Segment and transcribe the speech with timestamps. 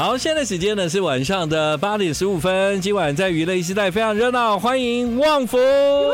[0.00, 2.80] 好，现在时间呢是晚上的八点十五分。
[2.80, 5.58] 今晚在娱乐一时代非常热闹，欢迎旺福。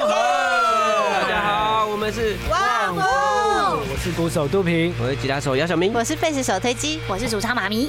[0.01, 3.01] 大家好，我们是旺福。
[3.01, 7.89] 我是鼓手杜平，我是吉他手姚小明，我是贝斯手推机，我是主唱妈咪。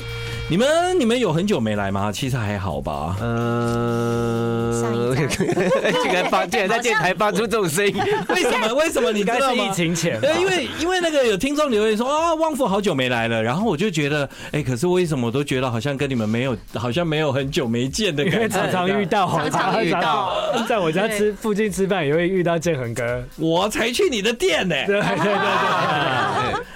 [0.50, 2.10] 你们你们有很久没来吗？
[2.10, 3.18] 其实还好吧。
[3.20, 5.14] 呃，
[6.02, 7.94] 竟然发竟然在电台发出这种声音，
[8.30, 8.74] 为什么？
[8.76, 9.12] 为什么？
[9.12, 9.66] 你知道吗？
[9.66, 20.32] 疫情前，因为因为那个有听众留言说啊，旺福好久没来了，然后我就觉得，哎，可是为什么我都觉得好像跟你们没有，好像没有很久没见的感觉，常常遇到，常常遇到，
[20.66, 24.76] 在我家吃附近吃饭也会遇到建恒哥，我才去你的店呢。
[24.86, 25.34] 对对对对。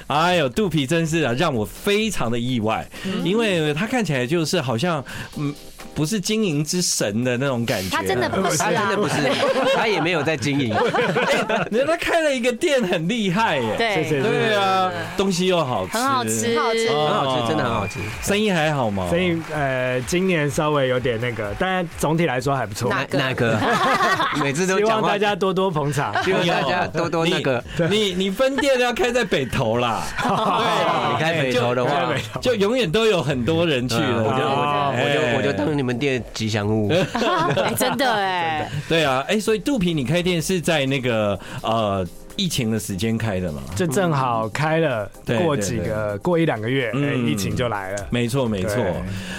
[0.07, 2.85] 哎呦，肚皮真是啊，让我非常的意外，
[3.23, 3.60] 因为。
[3.61, 5.03] 对他看起来就是好像，
[5.37, 5.53] 嗯。
[6.01, 9.13] 不是经营之神的那种感觉，他真的不是，他真的不是，
[9.77, 10.75] 他也没有在经营。
[11.69, 13.75] 人家开了一个店，很厉害耶。
[13.77, 17.99] 对对啊，东西又好吃，很好吃，好吃，很好吃，真的很好吃。
[18.23, 19.05] 生意还好吗？
[19.11, 22.89] 生意呃，今年稍微有点那个，但总体来说还不错。
[22.89, 23.59] 哪哪个？
[24.41, 27.63] 每次都希望大家多多捧场，希望大家多多那个。
[27.91, 32.11] 你你分店要开在北投啦，对，你开北投的话，
[32.41, 34.23] 就永远都有很多人去了。
[34.23, 36.89] 我就我就我就当你们店吉祥物，
[37.55, 43.61] 哎，真的哎，对啊，哎，所以肚皮你开店是在那个呃疫情的时间开的嘛？
[43.75, 45.09] 就正好开了，
[45.43, 48.07] 过几个过一两个月，哎，疫情就来了。
[48.09, 48.77] 没错没错，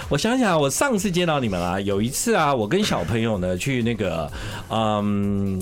[0.09, 4.31] 我想想，我上次见到你们啊，有一次啊，我跟小朋友呢去那个
[4.71, 5.61] 嗯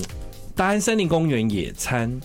[0.55, 2.19] 大安森林公园野餐。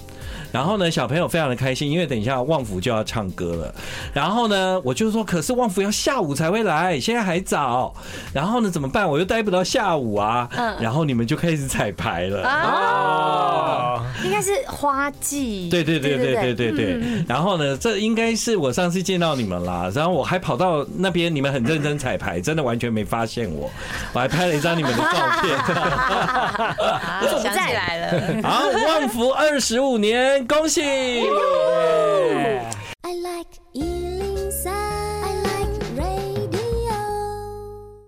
[0.57, 3.75] 然后呢，小朋友非常的开心，因为等一下旺福就要唱歌了。
[4.15, 7.93] 然后呢，我就说，可是旺福要下午才会来，现在还早。
[8.33, 9.07] 然后呢，怎么办？
[9.07, 10.48] 我又待不到下午啊。
[10.57, 10.75] 嗯。
[10.81, 12.43] 然后你们就开始彩排了。
[12.43, 14.03] 哦。
[14.25, 15.69] 应该是花季。
[15.69, 17.25] 对对对对对对对。
[17.29, 19.93] 然后呢，这应该是我上次见到你们啦。
[19.95, 23.70] 然后我还跑到那边，你们很认真彩排，真的完全没发现我。
[24.15, 25.11] 我还拍了一张你们的照
[25.43, 25.55] 片。
[27.20, 28.41] 我想起来了。
[28.48, 30.45] 好，旺福二十五年。
[30.46, 30.83] 恭喜！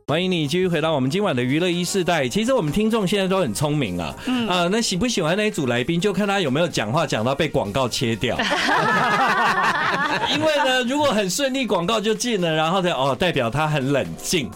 [0.06, 2.26] 欢迎你继续回到我们今晚的娱乐一世代。
[2.26, 4.16] 其实我们听众现在都很聪明啊，
[4.48, 8.34] 啊，那喜不喜欢那一组来宾，就看他有没有讲话讲到被广告切掉。
[10.34, 14.50] 因为呢，如果很顺利，广告就进了，然后呢，哦，代表他很冷静。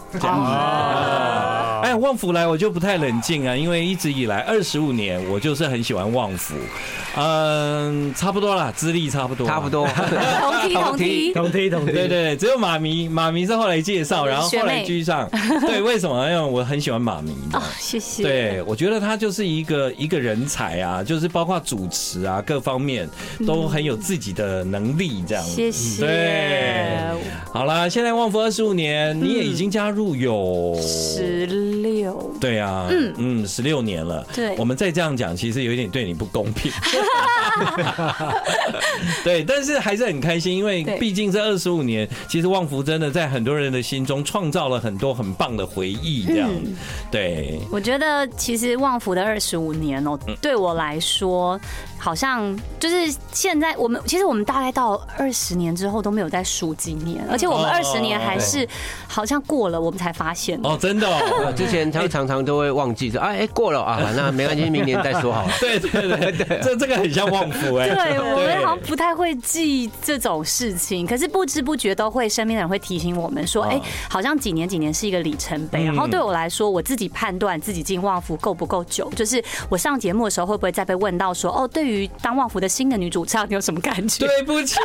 [1.83, 6.55] 哎，旺福来我就不太冷静啊，因为一直以来二十五年，我就是很喜欢旺福。
[7.17, 9.85] 嗯，差不多啦，资历差不多，差不多，
[10.39, 15.29] 同梯 同梯同梯同梯，对对对，只有妈咪，妈咪是后来介绍，然后后来居上。
[15.67, 16.25] 对，为什么？
[16.29, 17.33] 因为我很喜欢妈咪。
[17.51, 18.23] 哦，谢谢。
[18.23, 23.07] 对，我觉得他就是一个一个人才啊，就是包括主持啊，各方面
[23.45, 25.43] 都很有自己的能力，这样。
[25.43, 26.01] 谢谢。
[26.01, 26.97] 对，
[27.51, 31.45] 好了，现在旺福二十五年，你也已经加入有十
[31.81, 32.33] 六。
[32.39, 34.25] 对啊，嗯嗯，十六年了。
[34.33, 36.71] 对，我们再这样讲，其实有点对你不公平。
[39.23, 46.25] 对，但是还是很开心，因为毕竟这二十五年，其实旺福真的在很多人的心中创造了很多很棒的回忆。
[46.25, 46.49] 这样，
[47.11, 51.59] 对，我觉得其实旺福的二十五年哦，对我来说。
[52.03, 58.67] 好像就是现在，我们其实我们大概到二十年之后都没有再数几年，而且我们二十年还是
[59.07, 61.07] 好像过了，我们才发现哦，真的，
[61.65, 65.53] 之前他常常都会忘记说，哎哎过了啊，那没关系， 明年再说好了。
[65.59, 73.79] 对对对对，这这个很像旺福哎， 对我们好像不太会记这种事情，可是不知不觉都会身边的人会提醒我们说，哎，
[74.09, 75.83] 好像几年几年是一个里程碑。
[75.85, 82.09] 然后对我来说，我自己判断自己进旺福够不够久，就是我上节目的时候会不会再被问到说，哦，对于。
[82.21, 84.25] 当旺福的新的女主唱，你有什么感觉？
[84.25, 84.77] 对不起，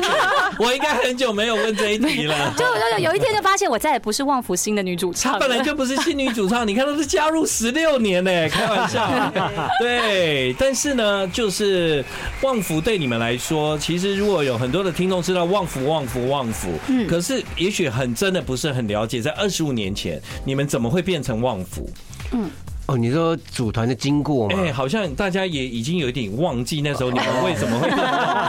[0.58, 2.52] 我应该很久没有问这一题了。
[2.56, 5.34] 就就有一天就发现，我再也不是旺福新的女主唱。
[5.34, 9.32] 她本来就不是新女主唱，你看她是加入十六年呢， 开玩笑。
[9.80, 12.04] 对，但是呢，就是
[12.42, 21.88] 旺福对你们来说，其实如果有很多的听众知道旺福、旺福、旺福，嗯，可是也许很真的不是很了解，在二十五年前，你们怎么会变成旺福？
[22.32, 22.50] 嗯。
[22.88, 24.56] 哦，你说组团的经过吗？
[24.58, 27.86] 哎，好像大家也已经有一点忘记那时候 你们为什么会。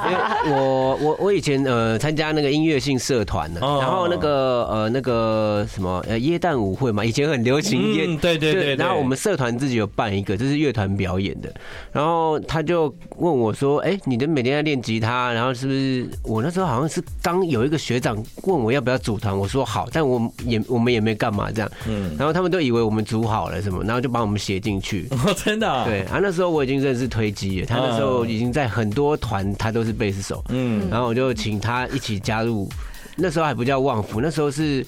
[0.09, 8.75] 因为我我我以前呃参加那个音乐性社团呢，然后那个呃那个什么呃耶诞舞会嘛，以前很流行耶，对对对。
[8.77, 11.53] 然后我们社团自己有办一个，就是乐团表演的。
[11.91, 21.69] 然后他就问我说：“哎，你的每天在练吉他，然后是不是？”我那时候好像是刚有一个学长问我要不要组团，我说好，但我也我们也没干嘛这样。
[21.89, 22.15] 嗯。
[22.17, 24.28] 然后他们都以为我们组好了什么，然后就把我们。
[24.29, 25.07] 我们写进去。
[25.25, 32.69] 哦，真的、啊、对啊，那时候我已经认识推机了，他那时候已经在很多团，他都是贝斯手，嗯，然后我就请他一起加入，
[33.15, 34.85] 那时候还不叫旺福，那时候是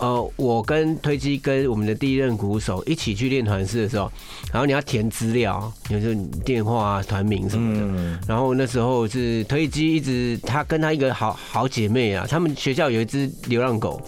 [0.00, 4.10] 呃，我跟推机跟我们的第一任鼓手一起去练团式的时候，
[4.50, 6.14] 然后你要填资料，比如说
[6.44, 8.18] 电话啊、团名什么的。
[8.26, 14.00] 然后那时候是推机一直他跟他一个好好姐妹啊，他们学校有一只流浪狗，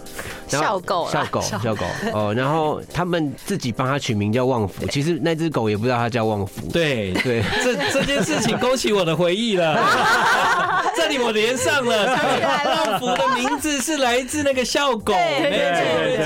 [0.48, 1.84] 校狗，校狗，校狗
[2.14, 2.34] 哦。
[2.34, 6.66] 然后他们自己帮他取名叫旺福，其实那只狗也不知道它叫旺福。
[6.68, 9.78] 对对，这这件事情勾起我的回忆了。
[10.96, 12.06] 这里我连上了，
[12.64, 15.12] 旺福的名字是来自那个校狗，
[15.82, 16.24] 没错。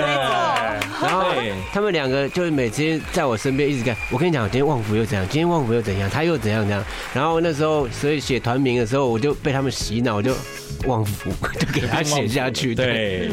[1.02, 1.26] 然后
[1.72, 3.94] 他们两个就是每天在我身边一直看。
[4.10, 5.26] 我跟你讲，今天旺福又怎样？
[5.28, 6.08] 今天旺福又怎样？
[6.08, 6.82] 他又怎样怎样？
[7.12, 10.34] 然后那时候，所以写团名的时候，我就被他们洗脑，就
[10.86, 12.74] 旺福就给他 写下去。
[12.74, 13.30] 对，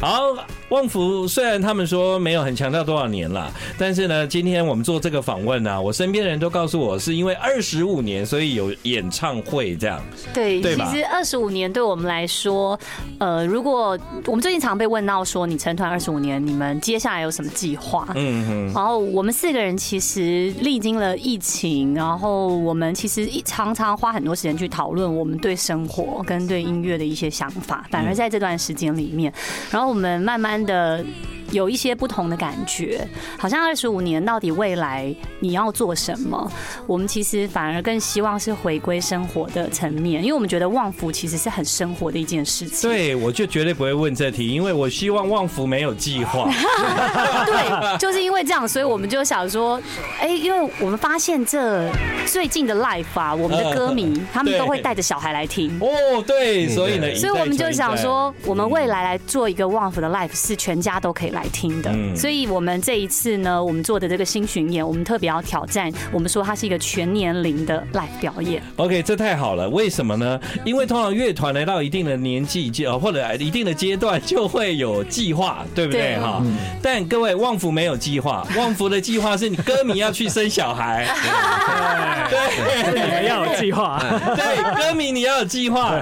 [0.00, 0.36] 好。
[0.74, 3.48] 旺福虽然他们说没有很强调多少年了，
[3.78, 10.02] 但是呢，今天我们做这个访问呢，我身边的人都告诉我，是因为二十五年，所以有演唱会这样。
[10.32, 12.76] 对，其实二十五年对我们来说，
[13.18, 18.08] 呃，如果我们最近常被问到说，你成团二十五年，你们接下来有什么计划？
[18.16, 18.72] 嗯嗯。
[18.74, 27.86] 然后我们四个人其实历经了疫情，然后我们其实常常花很多时间去讨论我们对生活跟对音乐的一些想法。
[27.92, 29.32] 反而在这段时间里面，
[29.70, 30.63] 然后我们慢慢。
[30.64, 31.04] 的
[31.50, 33.06] 有一些不同的感觉，
[33.38, 36.50] 好像二十五年到底未来你要做什么？
[36.86, 42.90] 我们其实反而更希望是回归生活的层面，因为我们觉得旺福其实是很生活的一件事情。
[42.90, 46.48] 对，我就绝对不会问这题，因为我希望旺福没有计划。
[47.46, 49.80] 对，就是因为这样，所以我们就想说，
[50.20, 51.90] 哎，因为我们发现这
[52.26, 55.78] 最近的 life 啊，我们的歌迷 他们都会带着小孩来听。
[55.80, 61.43] 哦，对，所以呢，所以我们就想说，我们未来来做一个旺福的 life，是全家都可以来。
[61.48, 68.62] 听的，所以我们这一次呢，我们做的这个新巡演，我们特别要挑战，我们说它是一个全年龄的 live 表演。
[68.76, 70.40] OK，这太好了，为什么呢？
[70.64, 76.18] 因为通常乐团来到一定的年纪就或者一定的阶段，就会有计划，对不对？
[76.18, 76.42] 哈，
[76.82, 81.06] 但各位，旺福没有计划，旺福的计划是你歌迷要去生小孩，
[82.30, 84.02] 对，你们要有计划，
[84.36, 85.94] 对，歌迷你要有计划，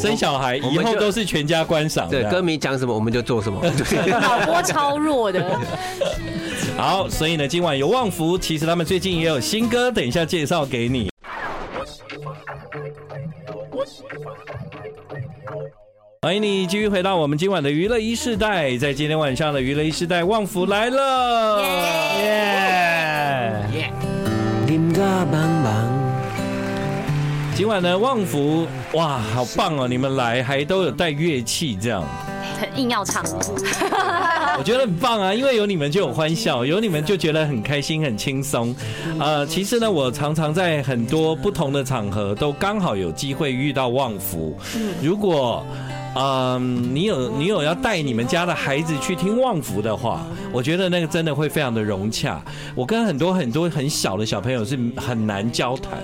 [0.00, 3.60] 生小孩以后都是全家观赏，对，歌迷讲什么我们就做什么。
[4.46, 5.60] 我超弱的。
[6.76, 11.10] 好，所以呢，今晚有旺福，其实他们最近也有新歌，等一下介绍给你。
[16.22, 21.60] 欢迎你继续回到我们今晚的娱乐一世代，在今天晚上的娱乐一世代，旺福来了，
[22.18, 22.24] 耶
[23.74, 23.90] 耶！
[27.54, 29.86] 今晚呢，旺福，哇，好棒哦！
[29.86, 32.02] 你们来还都有带乐器，这样。
[32.76, 33.22] 硬要唱，
[34.58, 35.32] 我觉得很棒啊！
[35.34, 38.74] 因为有你们就有欢笑，有你们就觉得很开心、很轻松。
[39.18, 44.56] 呃，其实呢，我常常在很多不同的场合都刚好有机会遇到旺福。
[45.02, 45.64] 如果
[46.14, 50.20] 嗯，你有你有要带你们家的孩子去听旺福的话，
[50.52, 52.40] 我觉得那个真的会非常的融洽。
[52.74, 55.98] 我跟很多很多很小的小朋友是很难交谈，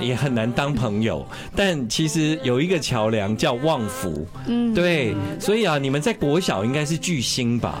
[0.00, 1.26] 也很难当朋友。
[1.56, 7.80] 但其实有一个桥梁叫旺福，嗯，对，所以啊，你们在国小应该是巨星吧？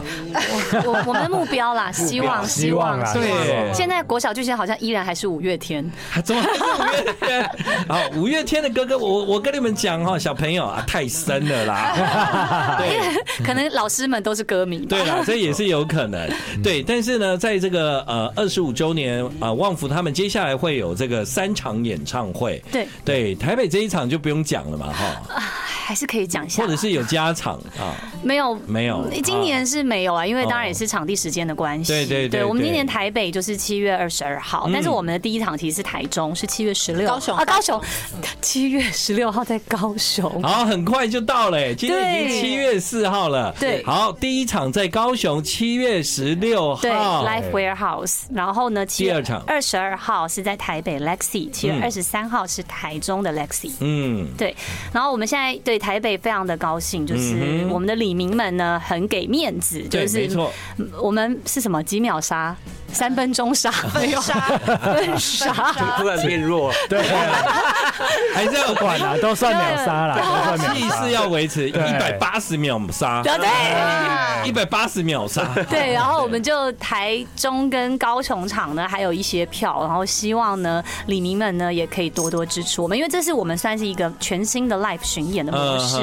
[0.84, 3.72] 我我们的目标啦， 希望希望啊，对。
[3.72, 5.88] 现在国小巨星好像依然还是五月天，
[6.24, 7.50] 怎么还是五月天？
[7.88, 11.59] 好，五月天的哥哥，我我跟你们讲哈，小朋友啊，太深了。
[11.64, 16.28] 啦， 对，可能老师们都是歌迷，对啦，这也是有可能。
[16.62, 22.86] 对，但是呢，在这个呃二十五周年啊，旺福他们接下来会有这个三场演唱会，对。
[23.04, 25.22] 对，台北这一场就不用讲了嘛，哈。
[25.80, 27.96] 还是可以讲一下，或者是有加场啊？
[28.22, 29.08] 没有，没有。
[29.24, 31.92] 今年是没有啊，因为当然也是场地时间的关系。
[31.92, 37.08] 对对对，我们今年台北就是七月二十二号，但是我们的第一场其实是台中，是七月十六。
[37.08, 37.80] 高雄啊，高雄，
[38.40, 40.42] 七月十六号在高雄。
[40.42, 43.52] 好，很快就到了，今天已经七月四号了。
[43.58, 46.82] 对，好，第一场在高雄，七月十六号。
[46.82, 48.20] 对，Life Warehouse。
[48.32, 53.72] 然后呢，七月二十二号是在台北 Lexi，七月二十三号是台中的 Lexi。
[53.80, 54.54] 嗯，对。
[54.92, 56.56] 然后我们现在对台北非常的。
[56.60, 60.28] 高兴就是我们的李明们呢，很给面子，就是
[61.00, 61.82] 我们是什么？
[61.82, 62.54] 几秒杀，
[62.92, 64.34] 三分钟杀，分杀，
[64.78, 65.52] 分杀，
[65.96, 67.02] 突然变弱，对，
[68.34, 73.34] 还是要管啊，都算秒杀了，都算气势要维持一百八十秒杀，对，
[74.48, 82.80] 一百八十秒杀，对，然后我们就台中跟高雄场呢，还有一些票，然后希望呢，李明们呢也可以多多支持。
[82.80, 85.96] 我们，因为这是我们算是一个全新的 live 巡演的模式。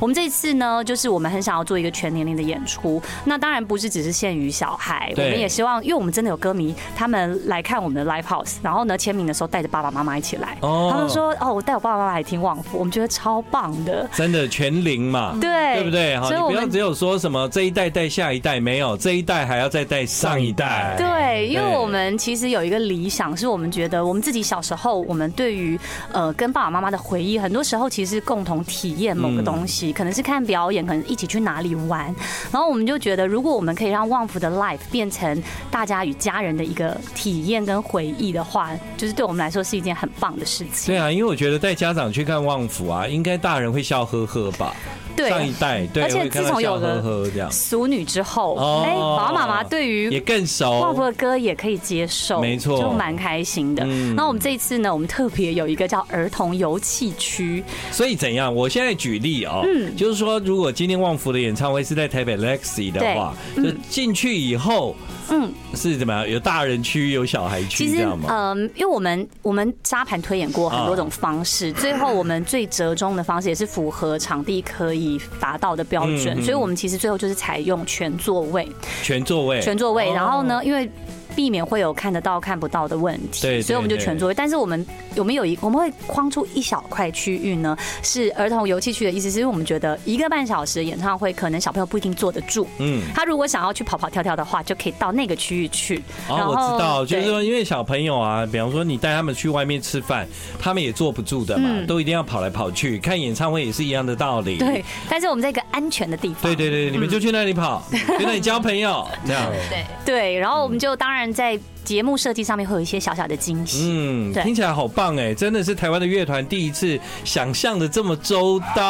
[0.00, 3.00] 我们这次呢，就是我们很想要做一个全年龄的演出。
[3.24, 10.90] 那当然不是只是限于小孩，我们也希望，因为我们真的有有歌迷他们来看我们的 live house，然后呢签名的时候带着爸爸妈妈一起来，哦。
[10.92, 16.18] 他们说哦，我带我爸爸妈妈来听旺福，我们觉得超棒的，真的全龄嘛，对，对不对？
[16.18, 25.78] 哈，你不要只有说什么这一代带下一代，没有这一代还要再带上一代，对，因为我们其实有一个理想，是我们觉得我们自己小时候，我们对于
[26.12, 32.04] 呃跟爸爸妈妈的回忆，很多时候其实是共同体验某个东西，可能是看表演，可能一起去哪里玩，
[32.50, 40.94] 然后我们就觉得，如果我们可以让旺福的 life 变成大家与家人的一个体验跟回忆的话，就是对我们来说是一件很棒的事情。
[40.94, 44.74] 对啊，因为我觉得带家长去看旺福啊，应该大人会笑呵呵吧。
[45.16, 53.84] 对，上一代，对，而且自从有了俗女之后，哎，爸爸妈妈对于也更熟，旺福的歌也可以接受，没错，就蛮开心的。
[54.14, 57.62] 那我们这一次呢，我们特别有一个叫儿童游戏区。
[57.90, 58.54] 所以怎样？
[58.54, 64.94] 我现在举例哦，嗯，就是说，如果今天旺福的演唱会是在台北 Lexi 的话，就进去以后。
[65.30, 66.28] 嗯，是怎么样？
[66.28, 68.28] 有大人区，有小孩区，这样吗？
[68.30, 75.03] 嗯，因为我们我们沙盘推演过很多种方式，最后我们最折中的方式也是符合场地可以
[75.40, 78.68] 达到的标准，所以我们其实最后就是采用全座位，
[79.02, 80.12] 全座位，全座位。
[80.12, 80.88] 然后呢，因为
[81.34, 84.34] 避免会有看得到看不到的问题，所以我们就全座位。
[84.34, 87.76] 但是我们有没有一我们会框出一小块区域呢？
[88.02, 92.68] 是儿童游戏区的意思，是因为我们觉得一个半小时的演唱会，可能小朋友不一定坐得住。
[92.78, 96.02] 嗯，他如果想要去跑跑跳跳的话，就可以到那个区域去。
[96.28, 100.26] 哦，我知道，就是说，因为小朋友啊，比方说你带他们去外面吃饭，
[100.58, 102.98] 他们也坐不住的嘛，都一定要跑来跑去。
[102.98, 104.58] 看演唱会也是一样的道理。
[104.58, 106.42] 对，但是我们在一个安全的地方。
[106.42, 109.50] 对对对，你们就去那里跑， 去那里交朋友，这样。
[109.70, 111.13] 对对，然后我们就当然。
[111.32, 118.84] 在节目设计上面会有一些小小的惊喜，嗯，听起来好棒哎，真的是台湾的乐团第一次想象的这么周到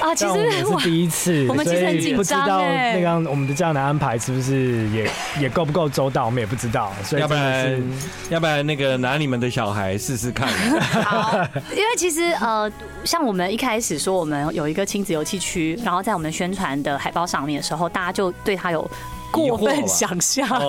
[0.00, 0.14] 啊！
[0.14, 7.82] 其实我是第一次， 我们其实很紧张，不知道那个我们的这样的安排是不是也也够不够周到，我们也不知道，所以要不然
[8.30, 10.48] 要不然那个拿你们的小孩试试看。
[11.04, 11.36] 好，
[11.72, 12.70] 因为其实呃，
[13.04, 18.90] 像我们一开始说我们有一个亲子游戏区，然后在我们宣传的海报上面的时候，大家就对他有。
[19.32, 20.46] 过分想象，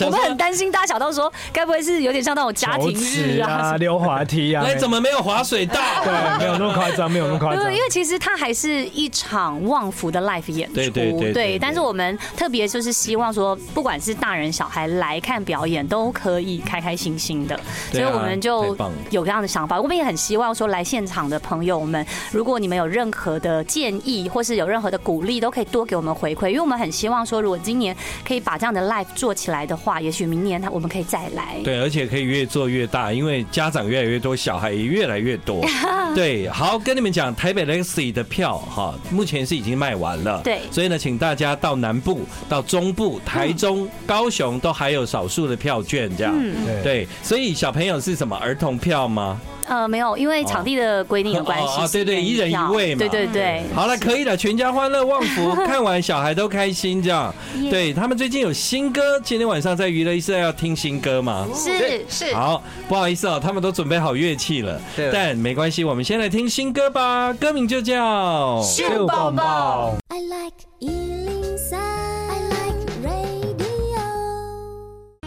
[0.00, 4.62] 我们很担心大家想到说，该不会是有点像那种家庭日啊， 溜滑梯啊？
[4.66, 5.80] 哎，怎么没有滑水道？
[6.04, 7.64] 对，没有那么夸张，没有那么夸张。
[7.64, 11.32] 对，因为其实它还是一场旺福的 live 演出，对对对。
[11.32, 17.58] 对，但是我们特别就是希望说，不管是大人小孩来看表演，都可以开开心心的。
[17.92, 18.76] 所以我们就
[19.10, 19.80] 有这样的想法。
[19.80, 31.60] 我们也很希望说，来现场的朋友们，如果你们有任何的建议，或是有任何的鼓励，都可以多给我们回馈，因为我们很希望说，如果今年可以把这样的 life 做起来的话，也许明年他我们可以再来。
[31.64, 35.64] 对，而且可以越做越大，因为家长越来越多，小孩也越来越多。
[36.14, 40.40] 对，好，跟你们讲，台北 Legacy 的票哈，目前是已经卖完了。
[40.42, 46.34] 对，所以呢，请大家到南部、到中部、台中、高雄都还有少数的票券，这样。
[46.36, 47.06] 嗯，对。
[47.22, 49.40] 所以小朋友是什么儿童票吗？
[49.70, 51.80] 呃，没有，因为场地的规定有关系。
[51.80, 52.98] 啊，对对，一人一位嘛。
[52.98, 53.62] 对对对。
[53.72, 57.32] 好了，可以了，全家欢乐，旺福看完小孩都开心，这样。
[57.70, 61.46] 对他们最近有新歌，今天晚上在娱乐一社要听新歌吗？
[61.54, 62.34] 是是。
[62.34, 64.80] 好，不好意思哦，他们都准备好乐器了，
[65.12, 69.96] 但没关系，我们先来听新歌吧，歌名就叫《秀棒棒》。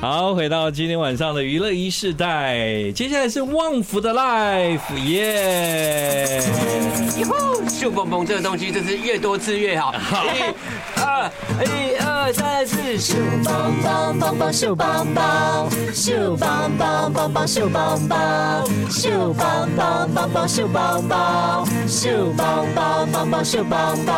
[0.04, 6.44] 好，回到今天晚上的娱乐一世代，接下来是旺福的 life，耶！
[7.18, 9.94] 以后，秀蹦蹦这个东西真是越多次越好。
[9.94, 10.40] 好， 一、
[11.00, 11.32] 二，
[11.64, 18.18] 一、二、三、四，秀蹦蹦蹦蹦秀蹦蹦，秀蹦蹦蹦蹦秀蹦蹦，
[18.90, 24.16] 秀蹦蹦蹦蹦秀蹦蹦，秀蹦蹦蹦蹦秀蹦蹦，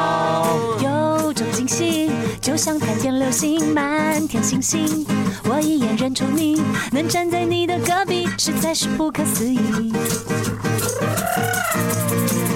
[0.83, 5.03] 有种惊喜，就像看见流星满天星星，
[5.45, 9.91] 我一眼认出你，能站在你的隔壁，实在是不可思议。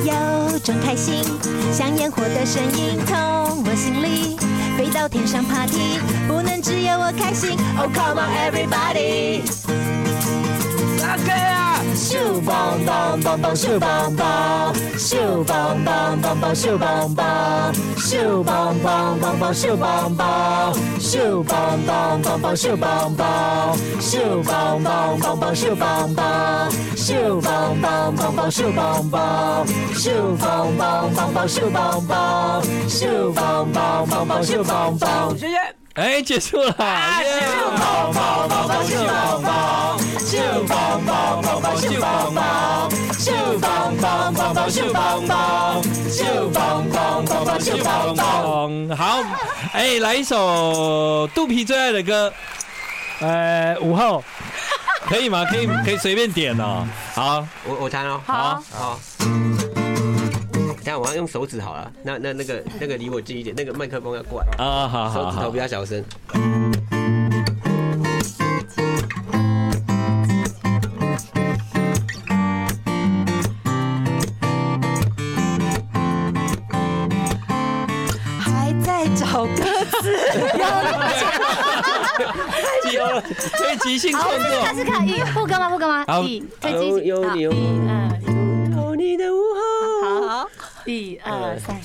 [0.04, 1.24] 有种开心，
[1.74, 3.18] 像烟火的声音从
[3.66, 4.38] 我心里
[4.80, 7.50] 飞到天上 party，不能只有我开心。
[7.78, 9.44] Oh come on everybody！OK
[11.32, 11.69] 啊！
[12.00, 35.38] 秀棒棒棒棒秀棒棒，秀棒棒棒棒秀棒棒，秀棒棒棒棒秀棒棒，秀棒棒棒棒秀棒棒，秀棒棒棒棒秀棒棒，秀棒棒棒棒秀棒棒，咻棒棒棒棒秀棒棒，秀棒棒棒棒秀棒棒。
[35.38, 35.48] 谢。
[35.50, 35.58] 谢。
[35.96, 36.74] 哎，结束了！
[36.74, 36.76] 秀
[40.68, 48.98] 棒棒棒棒秀棒棒，秀棒棒棒棒秀棒棒，秀棒棒棒棒秀棒棒，秀棒棒棒棒秀棒棒。
[48.98, 49.24] 好，
[49.74, 52.32] 哎，来一首肚皮最爱的歌。
[53.22, 54.24] 呃，五号
[55.08, 55.44] 可以吗？
[55.46, 56.88] 可以可以随便点哦。
[57.16, 58.22] 好，我我弹哦。
[58.26, 59.00] 好，好。
[60.78, 61.92] 等下我要用手指好了。
[62.04, 64.48] 那那那个那个离我近一点，那个麦克风要过来。
[64.64, 65.24] 啊，好好好。
[65.24, 66.04] 手指头比较小声。
[83.80, 84.38] 即兴创作。
[84.64, 85.70] 他是可以副歌吗？
[85.70, 86.06] 副歌吗？
[86.08, 87.04] 好，一，再即兴。
[87.06, 90.28] 有你，有你的午后。
[90.28, 90.50] 好，
[90.86, 91.76] 一二三。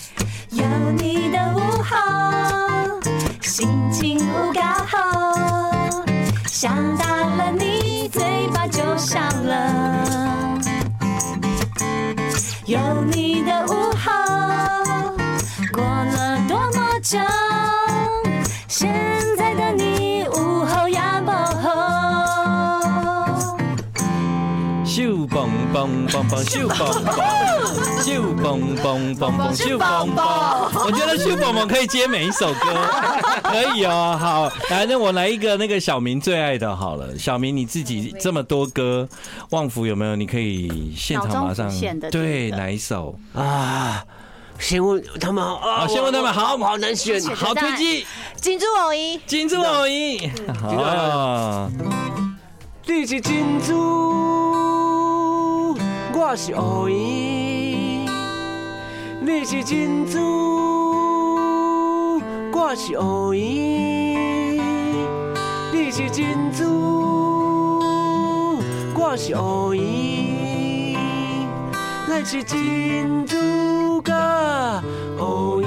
[0.50, 0.64] 有
[0.96, 3.00] 你的午后，
[3.40, 6.04] 心情不刚好，
[6.46, 7.03] 想到
[25.74, 27.14] 蹦蹦蹦蹦秀蹦蹦
[28.00, 30.24] 秀蹦蹦蹦蹦秀蹦蹦，
[30.84, 32.60] 我觉得秀蹦蹦可以接每一首歌，
[33.42, 34.16] 可以哦。
[34.20, 39.08] 好，来，那我来一个那个小明最爱的，好了，小明你自己这么多歌，
[39.50, 40.14] 旺福有没有？
[40.14, 41.68] 你可以现场马上
[42.12, 43.18] 对哪一首。
[43.34, 44.04] 啊？
[44.60, 50.30] 先问他们好，先问他们好，好难选，好推荐，金珠偶一，金珠偶一，
[50.62, 51.68] 好，
[52.86, 54.73] 你是金珠。
[56.26, 58.08] 我是乌蝇，
[59.20, 60.18] 你是珍珠，
[62.50, 64.58] 我是乌蝇，
[65.70, 66.64] 你是珍珠，
[68.94, 70.96] 我是乌蝇，
[72.08, 74.82] 咱是珍珠甲
[75.18, 75.66] 乌蝇，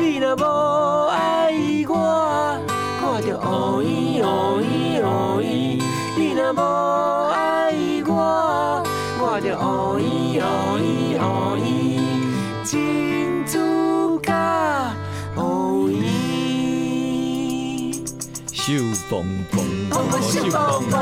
[0.00, 1.52] 你若无爱
[1.86, 2.58] 我，
[2.98, 4.24] 看着乌蝇乌
[4.62, 5.82] 蝇乌蝇，
[6.16, 7.19] 你若无。
[12.70, 14.94] 蝇，珍珠甲
[15.36, 16.02] 乌蝇。
[18.52, 18.74] 秀
[19.08, 20.94] 蹦蹦蹦蹦秀蹦蹦，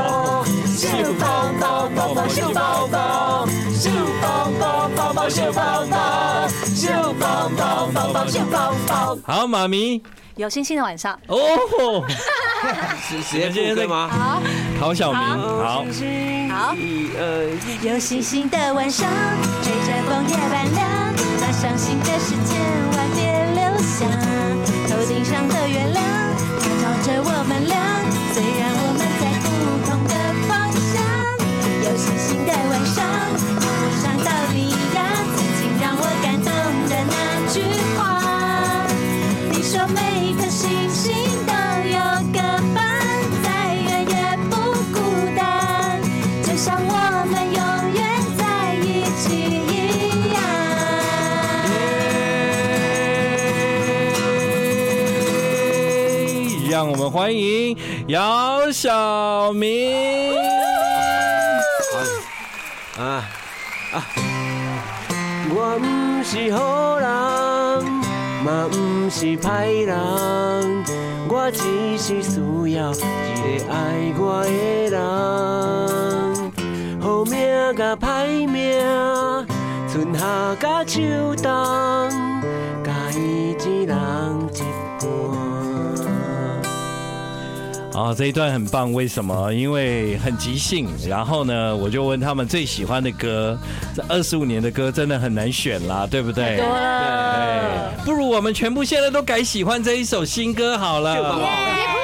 [0.75, 0.87] 秀
[1.19, 1.61] 蹦蹦
[1.95, 4.23] 蹦蹦秀蹦蹦，秀蹦
[4.59, 9.21] 蹦蹦蹦秀蹦蹦，秀蹦蹦蹦蹦秀蹦蹦。
[9.23, 10.01] 好，妈咪。
[10.35, 11.19] 有星星的晚上。
[11.27, 11.37] 哦。
[13.07, 14.09] 是时间今天吗？
[14.09, 14.41] 好，
[14.79, 15.85] 陶晓明，好，
[16.49, 16.73] 好，
[17.81, 19.07] 有星星的晚上，
[19.61, 21.08] 吹着风夜半凉，把
[21.59, 22.55] 伤心的时间
[22.95, 23.19] 万别
[23.53, 24.07] 留下，
[24.87, 26.01] 头顶上的月亮，
[26.57, 27.58] 它照着我们
[56.79, 57.75] 让我们欢迎
[58.07, 60.33] 姚晓明。
[62.97, 63.27] 啊
[63.91, 64.07] 啊！
[65.49, 67.09] 我不是好人，
[68.45, 69.97] 嘛不是歹人，
[71.27, 72.39] 我只是需
[72.71, 72.97] 要一
[73.41, 75.01] 个爱我的人。
[77.01, 78.79] 好命甲歹命，
[79.91, 81.01] 春夏甲秋
[81.43, 81.49] 冬，
[87.99, 89.53] 啊，这一段很棒，为什么？
[89.53, 90.87] 因为很即兴。
[91.07, 93.57] 然后呢，我就问他们最喜欢的歌。
[93.93, 96.55] 这二十五年的歌真的很难选啦，对不对？
[96.57, 101.98] 对，不如我们全部现在都改喜欢这一首新歌好了。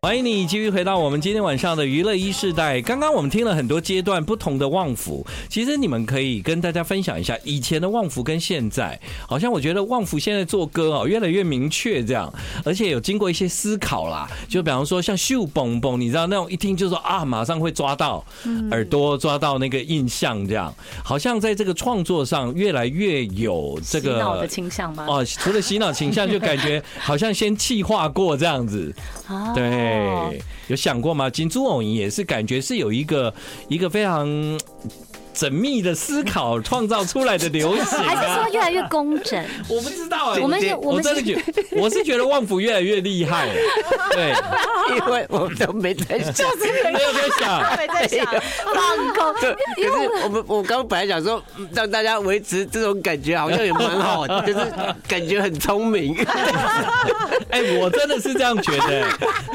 [0.00, 2.80] 欢迎你继续回到我们今天晚上的娱乐一世代。
[2.80, 8.98] 刚刚我们听了很多阶段不同的旺福，其实你们可以跟大家分享一下以前的旺福跟现在。
[9.26, 12.32] 好像我觉得旺福现在做歌哦越来越明确这样，
[12.64, 14.30] 而且有经过一些思考啦。
[14.48, 18.24] 就比方说像秀蹦蹦，你知道那种一听就说啊，马上会抓到
[18.70, 20.72] 耳朵，抓到那个印象这样。
[21.02, 25.04] 好像在这个创作上越来越有这个洗脑的倾向吗？
[25.08, 28.94] 哦，除了洗脑倾向，就感觉好像先气化过这样子。
[29.56, 29.87] 对。
[30.30, 31.28] 对，有想过吗？
[31.30, 33.32] 金珠偶也是感觉是有一个
[33.68, 34.26] 一个非常
[35.38, 39.44] 缜密的思考创造出来的流行、啊，还是说越来越工整？
[39.68, 43.56] 我不知道、欸，我们是，我们真的觉得，我是觉得旺福越来越厉害、欸，
[44.10, 44.34] 对，
[44.96, 48.26] 因为我们都没在想， 就是没有在想，没在想
[48.74, 49.34] 放空。
[49.34, 51.40] 可是我们我刚本来想说
[51.72, 54.58] 让大家维持这种感觉，好像也蛮好， 就是
[55.06, 56.16] 感觉很聪明。
[57.50, 59.04] 哎、欸，我真的是这样觉得、欸，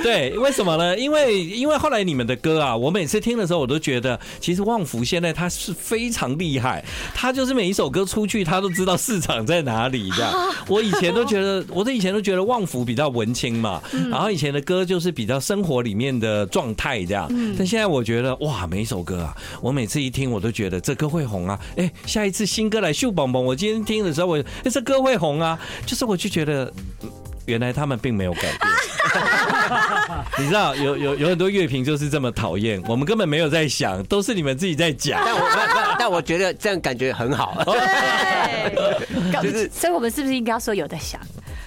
[0.02, 0.98] 对，为什么呢？
[0.98, 6.84] 因为因为后来你们的歌啊，我每次听的时候，我都觉得，其实旺福现在他是非常厉害，
[7.14, 10.10] 他就是每一首歌出去，他都知道市场在哪里。
[10.12, 10.34] 这样，
[10.68, 17.28] 我以前都觉得， 我的以前都觉得旺福比较文青嘛，然后以前的歌就是比较生活里面的状态这样。
[17.58, 21.60] 但现在我觉得，哇，每一首歌啊，我每次一听，我都觉得这歌会红啊！
[21.76, 25.60] 哎，下一次新歌来秀蹦蹦，我今天听的时候，我哎，这歌会红啊！
[25.86, 26.72] 就是我就觉得。
[27.46, 28.60] 原来他们并没有改变，
[30.40, 35.22] 你知道有有有很多乐评就是这么讨厌，我们根本没有在想，都是你们自己在讲。
[35.26, 37.62] 但我但我觉得这样感觉很好。
[37.66, 41.20] 对，就是，所以我们是不是应该要说有在想？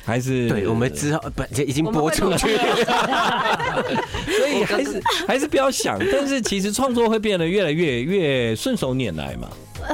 [0.04, 2.68] 还是对，我们之后不已经播出去了，
[4.38, 5.98] 所以还是还是不要想。
[6.10, 9.48] 但是其实创作会变得越来越越顺手拈来嘛。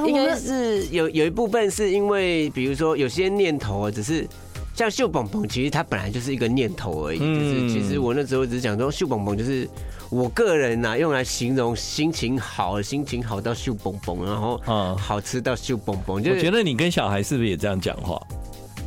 [0.06, 4.24] 应该是有有一部分是因为，比如说有些念头只是。
[4.74, 7.18] 像秀蹦蹦，其实它本来就是一个念头而已。
[7.18, 9.68] 就是其实我那时候只是讲说，秀蹦蹦就是
[10.08, 14.60] 我个人呐，用来形容心情好，心情好到秀蹦蹦，然后
[14.96, 16.16] 好吃到秀蹦蹦。
[16.16, 18.20] 我觉得你跟小孩是不是也这样讲话？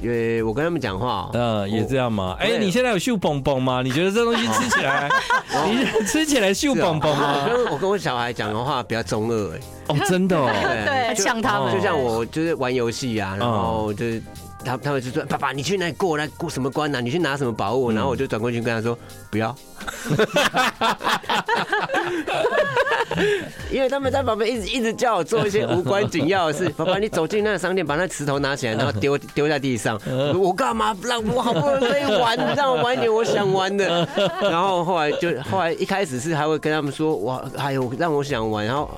[0.01, 2.35] 因为我跟他们讲话，嗯，也这样吗？
[2.39, 3.81] 哎，你现在有秀蹦蹦吗？
[3.81, 5.09] 你觉得这东西吃起来，
[5.71, 7.45] 你吃起来秀蹦蹦吗？
[7.45, 9.59] 我跟我跟我小孩讲的话比较中二哎。
[9.87, 10.49] 哦，真的哦，
[10.85, 14.21] 对，像他们，就像我就是玩游戏啊，然后就是。
[14.65, 16.99] 他他们就说：“爸爸，你去那里过那过什么关呐？
[16.99, 18.97] 你去拿什么宝物？”然后我就转过去跟他说
[19.29, 19.55] ：“不要。”
[23.71, 26.69] 因为他们在旁边一直一直叫我做一些无关紧要的事。
[26.77, 29.99] 爸爸，你走进那个商店，把那石头拿起来，然后丢丢在地上。
[30.39, 34.07] 我干嘛让我好不容易玩，让我玩一点我想玩的。
[34.41, 38.89] 然后后来就后来一开始是还会跟他们说：“我哎呦让我想玩，然后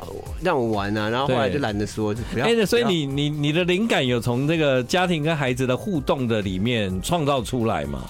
[0.41, 2.45] 让我玩啊。”然后后来就懒得说，就不要。
[2.45, 8.03] 哎，所以你你你的灵感有从这个家庭跟孩子的互动的里面创造出来吗？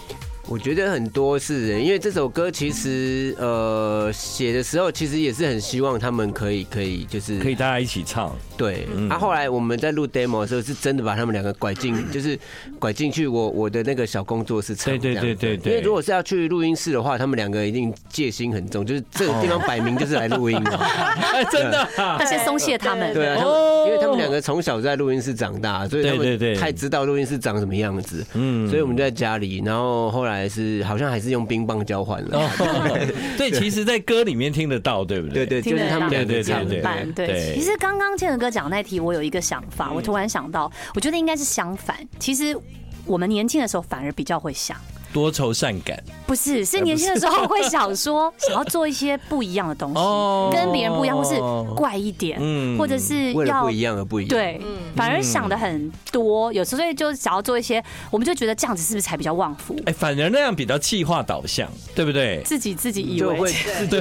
[0.49, 8.33] 我觉得很多是，因为这首歌其实呃写的时候，其实也是很希望他们可以可以就是可以大家一起唱。
[8.55, 12.39] 对，啊，后来我们在录 demo 的时候，是真的把他们两个拐进，就是
[12.79, 14.85] 拐进去我我的那个小工作室唱。
[14.85, 15.73] 对对对对对。
[15.73, 20.79] 因为如果是要去录音室的话，他们两个一定戒心很重，就是这个地方摆明就是来录音的。
[21.51, 23.13] 真的，要先松懈他们。
[23.13, 23.35] 对啊，
[23.85, 28.25] 因为他们两个从小在录音室长大，所以他们太知道录音室长什么样子。
[28.33, 30.36] 嗯，所以我们就在家里，然后后来。
[30.37, 32.49] 还是好像还是用冰棒交换了。
[33.37, 35.45] 对，其实，在歌里面听得到，对不对？
[35.45, 37.11] 对对，就是他们对对对对。
[37.13, 41.97] 对，其实刚刚建和哥讲那题，我有一个想法，我突然想到，我觉得应该是相反。
[42.19, 42.57] 其实
[43.05, 44.77] 我们年轻的时候反而比较会想。
[45.17, 51.41] 多愁善感不是，是年轻的时候会想说 想要做一些不一样的东西，跟别人不一样，或是
[51.75, 52.39] 怪一点，
[52.77, 54.29] 或者是要不一样而不一样。
[54.29, 54.61] 对，
[54.95, 59.75] 反而想的很多，有时候所以就想要做一些，我们就觉得这样子是不是才比较旺夫？
[59.87, 62.43] 哎，反而那样比较气化导向，对不对？
[62.45, 63.51] 自己自己以为会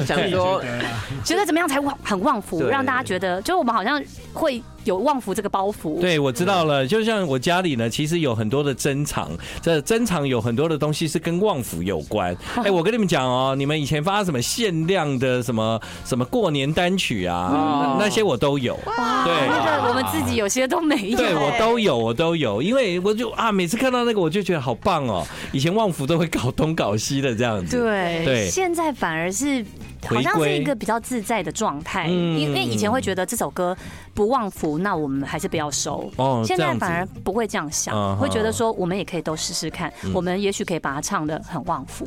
[0.05, 0.63] 想说，
[1.25, 4.03] 觉得怎么样才旺很旺福，让大家觉得，就我们好像
[4.35, 4.63] 会。
[4.87, 6.87] 有旺福这个包袱，对，我知道了。
[6.87, 12.35] 就像我家里呢，其实有很多的珍藏，这珍藏有很多的东西是跟旺福有关。
[12.65, 18.79] 哎，我跟你们讲哦，你们以前发什么限量的什么什么过年单曲啊，那些我都有。
[18.85, 21.19] 对，那个我们自己有些都没有。
[21.19, 25.27] 对，我都有，我都有，因为我就啊，每次看到那个我就觉得好棒哦。
[25.53, 29.65] 以前旺福都会搞东搞西的这样子，对对，现在反而是。
[30.07, 33.77] 好像是一个比较自在的状态，因为以前会觉得这首歌
[34.15, 36.11] 不旺福，那我们还是不要收。
[36.17, 42.07] 哦，现在反而不会这样想，会觉得说我们也可以都试试看，我们也许可以把它唱得很旺福。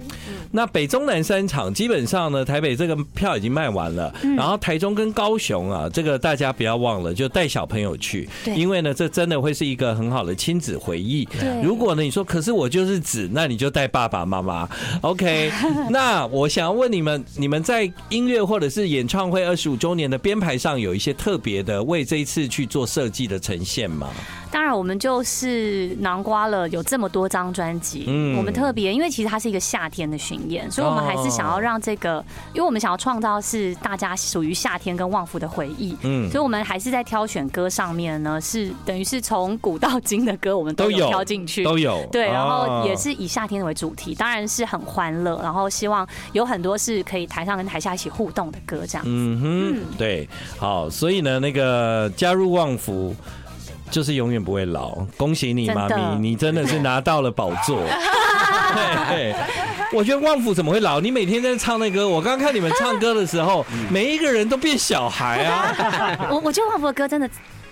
[0.52, 11.28] 那北中南三场基本上呢，台北这个票已经卖完了，然后台中跟高雄啊，这个大家不要忘了，就带小朋友去，因为呢，这真的会是一个很好的亲子回忆。
[11.64, 14.68] 如果呢，你说可是我就是子，那你就带爸爸妈妈。
[15.02, 15.52] OK，
[15.90, 17.79] 那我想要问你们，你们在
[18.10, 24.10] 音乐或者是演唱会二十五周年的编排上有一些特别的为这一次去做设计的呈现吗？
[24.50, 24.70] 当然。
[24.70, 53.14] 我们就是囊瓜了有这么多张专辑，嗯，我们特别，因为其实它是一个夏天的巡演，所以我们还是想要让这个，因为我们想要创造是大家属于夏天跟旺福的回忆，嗯，所以我们还是在挑选歌上面呢，是等于是从古到今的歌，我们都有挑进去，都有，对，然后也是以夏天为主题，当然是很欢乐，然后希望有很多是可以台上跟台下一起互动的歌，这样，嗯哼，对，好，所以呢，那个加入旺福。
[53.90, 57.82] 就是永远不会老，恭喜你妈咪，你真的是拿到了宝座。
[59.10, 59.36] 对，
[59.92, 61.00] 我觉得旺福怎么会老？
[61.00, 66.28] 你每天在唱那歌，我刚刚看你们唱歌的时候，每一个人都变小孩啊。
[66.30, 67.30] 我我觉得旺福的歌真的。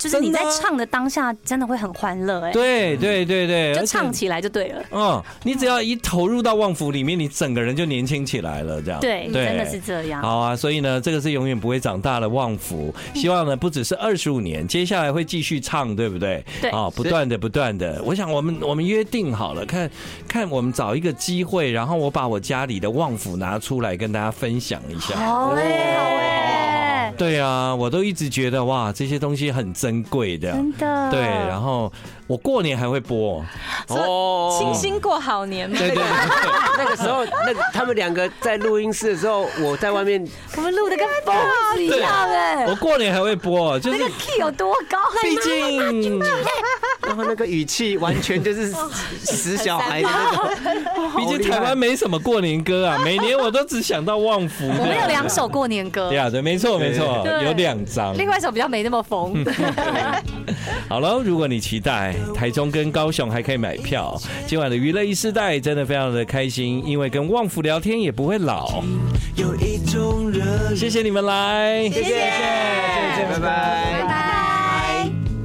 [0.07, 2.51] 就是你在唱的当下，真的会很欢乐哎。
[2.51, 4.81] 对对对对，就唱起来就对了。
[4.91, 8.99] 嗯，你只要一投入到旺福里面，你整个人就年轻起来了，这样。
[8.99, 10.21] 对，真的是这样。
[10.21, 12.93] 好啊，所以呢，这个是永远不会长大的旺福。
[13.13, 16.43] 希望呢，不只是二十五年，接下来会继续唱，对不对？
[16.61, 16.69] 对。
[16.71, 18.01] 啊，不断的不断的。
[18.03, 19.89] 我想我们我们约定好了，看
[20.27, 25.15] 看我们找一个机会，然后我把我家里的旺福拿出来跟大家分享一下。
[25.15, 25.61] 好嘞，
[25.97, 26.86] 好嘞。
[27.15, 31.11] 对啊，我都一直觉得哇，这些东西很珍贵的，真的。
[31.11, 31.91] 对，然后
[32.25, 33.43] 我过年还会播
[33.89, 35.77] 哦，清新过好年嘛。
[35.77, 36.03] 对对对，
[36.77, 40.25] 那个时候，那他们两个在录音室的时候，我在外面，
[40.57, 41.35] 我们录的跟疯
[41.75, 42.65] 子一样哎。
[42.67, 44.97] 我过年还会播，就是那个 key 有多高？
[45.21, 46.19] 毕竟，
[47.07, 48.73] 然后那个语气完全就是
[49.23, 50.43] 死小孩的那种。
[51.17, 54.67] 毕竟台湾没什么过年歌啊，每年我都只想到旺福。
[54.67, 56.09] 我们有两首过年歌。
[56.09, 58.15] 对啊，对，没错没错，有两张。
[58.17, 59.43] 另外一首比较没那么疯。
[60.89, 68.83] 好了，如果你期待台中跟高雄还可以买票，今晚的娱乐一世代真的非常的开心，因为跟旺福聊天也不会老。
[70.75, 72.19] 谢谢你们来，谢谢，谢谢，
[73.31, 74.46] 拜拜，拜拜。